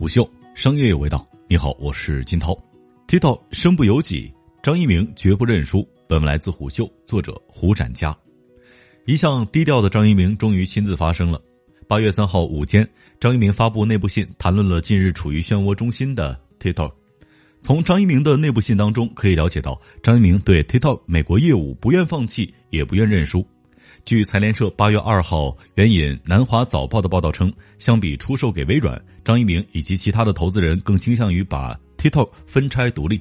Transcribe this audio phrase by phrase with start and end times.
[0.00, 1.28] 虎嗅商业有味道。
[1.46, 2.58] 你好，我是金涛。
[3.06, 5.86] TikTok 身不由己，张一鸣绝不认输。
[6.08, 8.16] 本文来自虎嗅，作者胡展佳。
[9.04, 11.38] 一向低调的张一鸣终于亲自发声了。
[11.86, 12.88] 八月三号午间，
[13.20, 16.90] 张一鸣发布内部信，谈论了近日处于漩涡中心的 TikTok。
[17.60, 23.46] 从张一鸣的内部信当中可以了解到，张一鸣对 TikTok 美国业务不愿放弃，也不愿认输。
[24.04, 33.20] 据财联社八月二号援引南华早报的报道称，相比出售给微软，张一鸣以及其他的投资人更倾向于把 TikTok 分拆独立。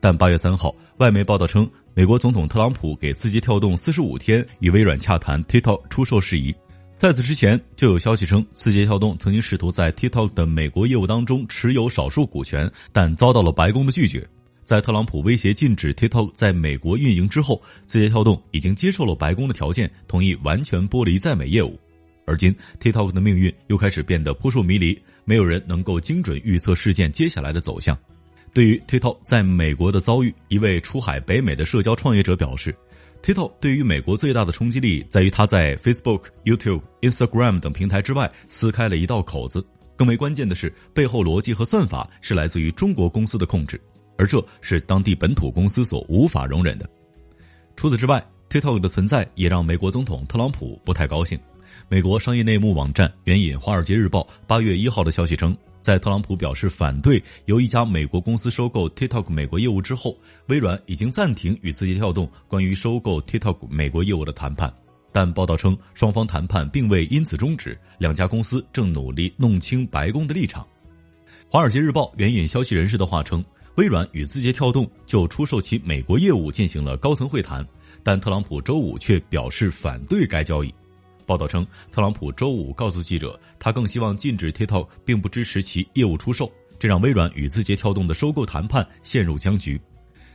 [0.00, 6.54] 但八月三号，外媒报道称，美国总统特朗普给字节跳动四十五天与微软洽谈 TikTok 出售事宜。
[6.96, 14.26] 在此之前，就有消息称，字节跳动曾经试图在 TikTok 的美国业务当中持有少数股权，但遭到了白宫的拒绝。
[14.66, 21.78] 在特朗普威胁禁止 TikTok 在美国运营之后，字节跳动已经接受了白宫的条件，同意完全剥离在美业务。
[22.26, 27.96] 而今，TikTok 的命运又开始变得扑朔迷离，没有人能够精准预测事件接下来的走向。
[28.52, 32.74] 对于 TikTok 在美国的遭遇，一位出海北美的社交创业者表示
[33.22, 39.64] ：“TikTok 对于美国最大的冲击力在于它在 Facebook、YouTube、Instagram 等平台之外撕开了一道口子。
[39.94, 43.80] 更为关键的是，背后逻辑和算法是来自于中国公司的控制。”
[44.18, 46.88] 而这是当地本土公司所无法容忍的。
[47.76, 51.38] 除此之外，TikTok 的存在也让美国总统特朗普不太高兴。
[51.88, 64.72] 美国商业内幕网站援引《华尔街日报》八月一号的消息称，在特朗普表示反对由一家美国公司收购 TikTok 美国业务之后，微软已经暂停与字节跳动关于收购 TikTok 美国业务的谈判。
[65.12, 70.62] 但报道称，双方谈判并未因此终止，两家公司正努力弄清白宫的立场。
[71.48, 73.44] 《华尔街日报》援引消息人士的话称。
[73.76, 77.66] 微软与字节跳动就出售其美国业务进行了高层会谈，
[78.02, 80.74] 但特朗普周五却表示反对该交易。
[81.26, 89.78] 报道称，特朗普周五告诉记者，他更希望禁止 TikTok，并不支持其业务出售，这让微软与字节跳动的收购谈判陷入僵局。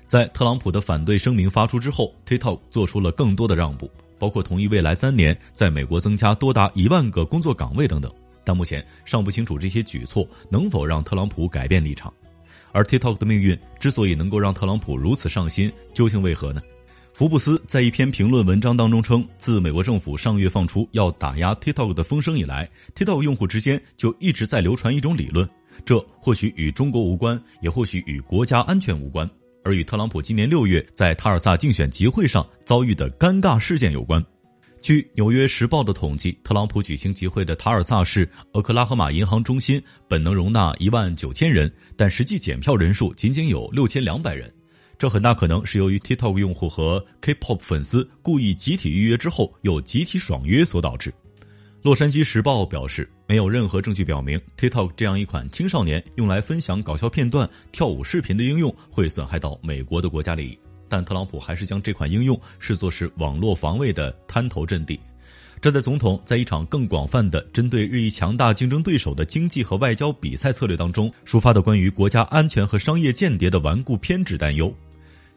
[0.07, 3.89] 在特朗普的反对声明发出之后，TikTok 做出了更多的让步，
[4.19, 8.13] 包括同意未来三年在美国增加多达一万个工作岗位等等。
[8.43, 12.13] 但目前尚不清楚这些举措能否让特朗普改变立场。
[12.71, 16.61] 而 TikTok 的命运之所以能够让特朗普如此上心，究竟为何呢？
[17.13, 25.47] 福布斯在一篇评论文章当中称，自美国政府上月放出要打压 TikTok 的风声以来，TikTok 用户之间就一直在流传一种理论，
[25.83, 29.29] 这或许与中国无关，也或许与国家安全无关，
[29.63, 34.23] 而与特朗普今年六月在塔尔萨竞选集会上遭遇的尴尬事件有关。
[34.81, 44.51] 据《纽约时报》的统计，特朗普举行集会的塔尔萨市俄克拉荷马银行中心本能容纳一万九千人，但实际检票人数仅仅有六千两百人。
[44.97, 51.11] 这很大可能是由于 TikTok 用户和 K-pop 粉丝故意集体预约之后又集体爽约所导致。
[51.83, 60.57] 《洛杉矶时报》表示，没有任何证据表明 TikTok 这样一款青少年用来分享搞笑片段、跳舞视频的应用会损害到美国的国家利益。
[60.91, 64.99] 但特朗普还是将这款应用视作是网络防卫的滩头阵地，
[65.61, 74.73] 这在总统在一场更广泛的针对日益强大竞争对手的经济和外交比赛策略当中抒发的关于国家安全和商业间谍的顽固偏执担忧。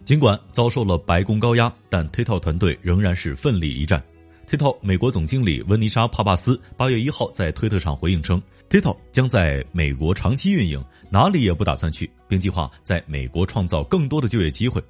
[0.05, 4.03] 尽管遭受了白宫高压，但 TikTok 团队仍然是奋力一战。
[4.51, 14.83] TikTok 美国总经理温妮莎·帕帕斯八月一号在推特上回应称，TikTok 将在美国长期运营，哪里也不打算去，并计划在美国创造更多的就业机会。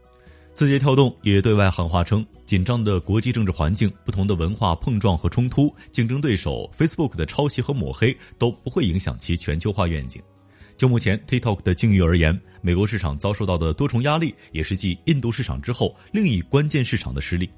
[0.55, 10.23] 字节跳动也对外喊话称，紧张的国际政治环境、不同的文化碰撞和冲突、竞争对手 Facebook 的抄袭和抹黑都不会影响其全球化愿景。
[10.77, 17.51] 就目前 TikTok 的境遇而言，美国市场遭受到的多重压力，也是继印度市场之后另一关键市场的失利。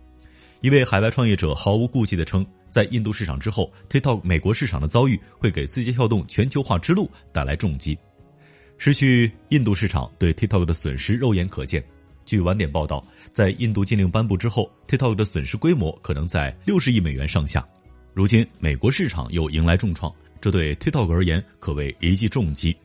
[0.63, 7.97] 一位海外创业者毫无顾忌地称，在印度市场之后，TikTok 美国市场的遭遇会给字节跳动全球化之路带来重击。
[8.79, 11.85] 失去印度市场对 TikTok 的损失肉眼可见。
[12.27, 17.65] 据晚点报道，在印度禁令颁布之后，TikTok 的损失规模可能在六十亿美元上下。
[18.13, 22.77] 如今，美国市场又迎来重创，这对 TikTok 而言可谓一记重击。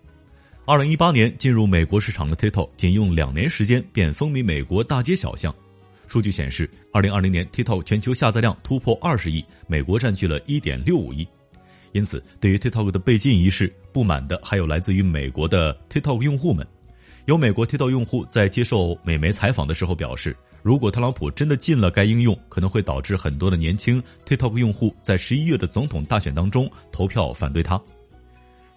[0.64, 5.54] 二零一八年进入美国市场的 TikTok，仅用两年时间便风靡美国大街小巷。
[6.08, 11.28] 数据显示，二零二零年 TikTok 全球下载量突破二十亿，美国占据了一点六五亿。
[11.94, 16.66] 因此，对于 TikTok 的被禁一事，不满的还有来自于美国的 TikTok 用户们。
[17.32, 27.82] 有美国 TikTok 用户在接受美媒采访的时候表示，如果特朗普真的禁了该应用，可能会导致很多的年轻 TikTok 用户在十一月的总统大选当中投票反对他。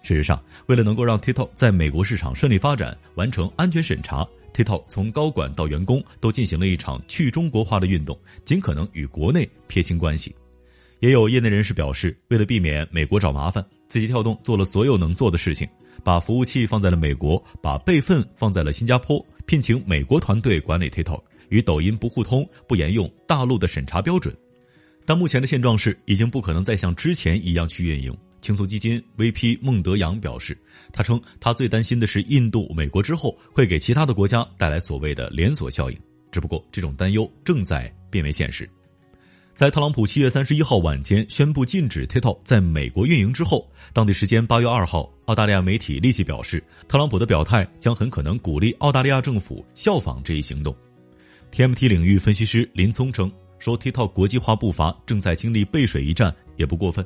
[0.01, 10.33] 事实上，为了能够让 TikTok 在美国市场顺利发展、完成安全审查，TikTok 从高管到员工都进行了一场去中国化的运动，尽可能与国内撇清关系。
[11.05, 15.69] 也有业内人士表示，为了避免美国找麻烦，字节跳动做了所有能做的事情。
[16.03, 24.35] 把服务器放在了美国，把备份放在了新加坡，聘请美国团队管理 TikTok，与抖音不互通，不沿用大陆的审查标准。
[25.05, 28.11] 但目前的现状是，已经不可能再像之前一样去运营。
[28.41, 30.57] 轻松基金 VP 孟德阳表示，
[30.91, 35.97] 他称他最担心的是印度、美国之后会给其他的国家带来所谓的连锁效应。
[36.31, 38.67] 只不过这种担忧正在变为现实。
[39.55, 50.75] 在特朗普七月三十一号晚间宣布禁止 TikTok 在美国运营之后，当地时间八月二号，澳大利亚媒体立即表示，特朗普的表态将很可能鼓励澳大利亚政府效仿这一行动。
[51.53, 53.31] TMT 领域分析师林聪称。
[53.57, 57.03] 说 TikTok 国际化步伐正在经历背水一战也不过分。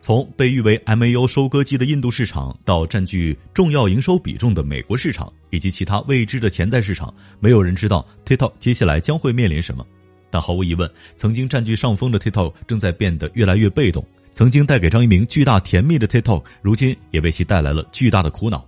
[0.00, 9.84] 从被誉为 MAU 收割机的印度市场，到占据重要营收比重的美国市场，以及其他未知的潜在市场，没有人知道 TikTok 接下来将会面临什么。
[10.32, 14.04] 但毫无疑问，曾经占据上风的 TikTok 正在变得越来越被动。
[14.32, 18.66] 曾经带给张一鸣巨大甜蜜的 TikTok，如今也为其带来了巨大的苦恼。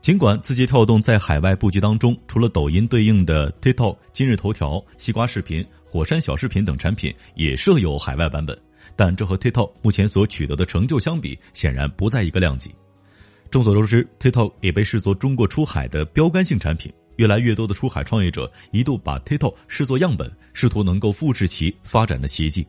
[0.00, 5.64] 尽管字节跳动在海外布局当中，除了抖音对应的 TikTok、今日头条、西瓜视频。
[5.90, 8.54] 火山小视频等产品也设有海外版本，
[8.94, 12.70] 但这和 TikTok 目前所取得的成就相比，显然不在一个量级。
[13.50, 22.66] 众所周知，TikTok 也被视作中国出海的标杆性产品，越来越多的出海创业者一度把 TikTok 视作样本，试图能够复制其发展的奇迹。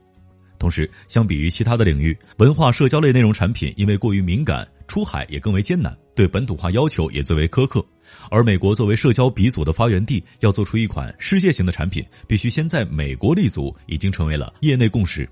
[0.57, 7.85] 同时，相比于其他的领域，文化社交类内容产品因为过于敏感，出海也更为艰难，对本土化要求也最为苛刻。
[8.29, 15.29] 而美国作为社交鼻祖的发源地，要做出一款世界型的产品，必须先在美国立足，已经成为了业内共识。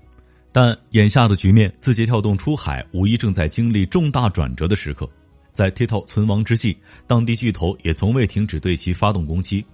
[0.50, 5.06] 但眼下的局面，字节跳动出海无疑正在经历重大转折的时刻。
[5.52, 9.64] 在 TikTok 存亡之际，当地巨头也从未停止对其发动攻击。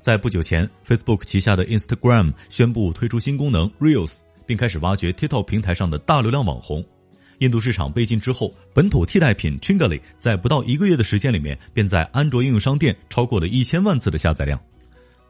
[0.00, 6.84] 在不久前，Facebook 旗下的 Instagram 宣布推出新功能 Reels，并开始挖掘 TikTok 平台上的大流量网红。
[7.38, 14.60] 印度市场被禁之后，本土替代品 Chingly 在不到一个月的时间里面，便在安卓应用商店超过了一千万次的下载量。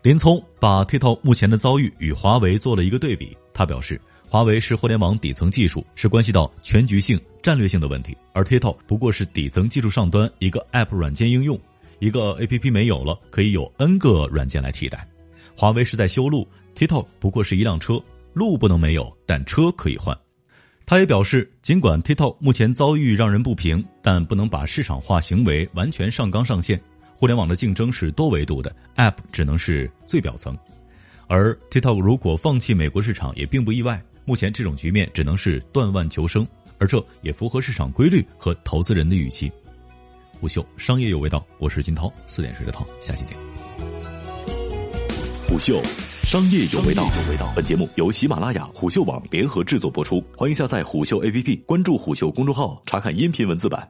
[0.02, 3.98] 林聪把 TikTok 目前的遭遇与华为做了一个对比，他表示，
[4.34, 11.56] 华为是互联网底层技术，是关系到全局性、战略性的问题，而 TikTok 不过是底层技术上端一个 App 软件应用，
[12.00, 15.06] 一个 APP 没有了，可以有 N 个软件来替代。
[15.56, 18.02] 华为是在修路，TikTok 不过是一辆车，
[18.32, 20.19] 路不能没有，但车可以换。
[20.84, 26.80] 他也表示，尽管 TikTok 目前遭遇让人不平，但不能把市场化行为完全上纲上线。
[27.14, 30.58] 互联网的竞争是多维度的，App 只能是最表层。
[31.28, 34.02] 而 TikTok 如果放弃美国市场也并不意外。
[34.25, 36.47] 目前这种局面只能是断腕求生，
[36.79, 39.53] 而这也符合市场规律和投资人的预期。
[40.41, 43.37] 虎嗅商业有味道，我是金涛，四点水的涛，下期见。
[45.49, 45.81] 虎嗅。
[46.25, 47.06] 商业有味道。
[47.55, 53.87] 本节目由喜马拉雅、虎嗅网联合制作播出，欢迎下载虎嗅 APP，关注虎嗅公众号，查看音频文字版。